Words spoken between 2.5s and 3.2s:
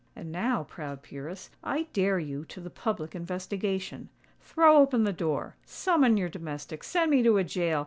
the public